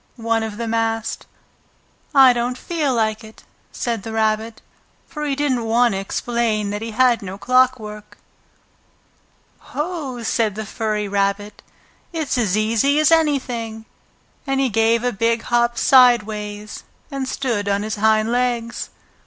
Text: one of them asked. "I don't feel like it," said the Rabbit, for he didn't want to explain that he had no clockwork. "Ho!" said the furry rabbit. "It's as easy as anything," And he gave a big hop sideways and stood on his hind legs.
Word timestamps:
one 0.15 0.41
of 0.41 0.57
them 0.57 0.73
asked. 0.73 1.27
"I 2.11 2.33
don't 2.33 2.57
feel 2.57 2.91
like 2.91 3.23
it," 3.23 3.43
said 3.71 4.01
the 4.01 4.11
Rabbit, 4.11 4.59
for 5.07 5.23
he 5.25 5.35
didn't 5.35 5.65
want 5.65 5.91
to 5.93 5.99
explain 5.99 6.71
that 6.71 6.81
he 6.81 6.89
had 6.89 7.21
no 7.21 7.37
clockwork. 7.37 8.17
"Ho!" 9.59 10.23
said 10.23 10.55
the 10.55 10.65
furry 10.65 11.07
rabbit. 11.07 11.61
"It's 12.11 12.35
as 12.35 12.57
easy 12.57 12.99
as 12.99 13.11
anything," 13.11 13.85
And 14.47 14.59
he 14.59 14.69
gave 14.69 15.03
a 15.03 15.13
big 15.13 15.43
hop 15.43 15.77
sideways 15.77 16.83
and 17.11 17.27
stood 17.29 17.69
on 17.69 17.83
his 17.83 17.97
hind 17.97 18.31
legs. 18.31 18.89